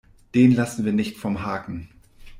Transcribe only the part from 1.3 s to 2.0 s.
Haken.